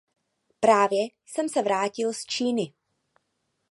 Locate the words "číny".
2.25-2.73